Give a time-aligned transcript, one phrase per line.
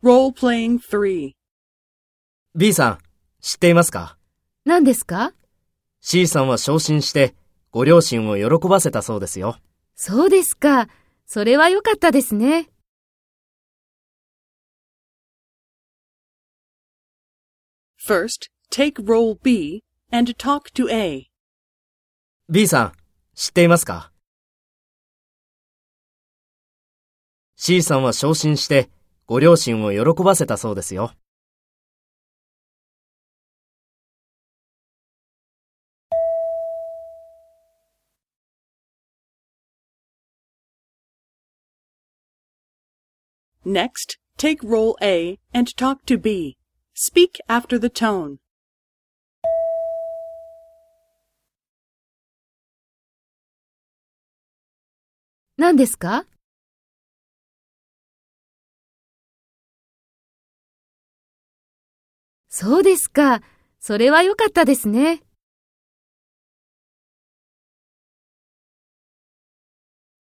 [0.00, 1.32] Role-playing 3.
[2.54, 2.98] B さん、
[3.40, 4.16] 知っていますか？
[4.64, 5.32] 何ですか
[6.00, 7.34] ?C さんは昇進して、
[7.72, 9.58] ご両親を喜ばせたそうですよ。
[9.96, 10.88] そうですか。
[11.26, 12.70] それは良かったですね。
[18.00, 21.26] First, take role B and talk to A.
[22.48, 22.92] B さん、
[23.34, 24.12] 知っていますか
[27.56, 28.88] ?C さんは昇進して、
[29.28, 31.12] ご両親を喜ばせたそうですよ。
[43.66, 46.56] Next, take role A and talk to B.
[46.94, 48.38] Speak after the tone.
[55.58, 56.24] 何ですか
[62.48, 63.42] そうですか。
[63.78, 65.22] それは良かったですね。